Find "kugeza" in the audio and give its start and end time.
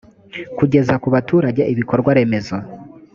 0.57-0.93